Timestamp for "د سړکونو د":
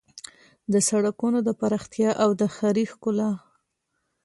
0.71-1.49